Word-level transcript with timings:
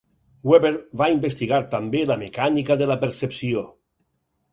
Weber 0.51 0.69
va 1.01 1.09
investigar 1.15 1.59
també 1.73 2.01
la 2.13 2.17
mecànica 2.21 2.79
de 2.83 2.87
la 2.93 2.97
percepció. 3.05 3.63